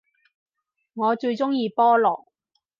[0.95, 2.25] 我最鍾意菠蘿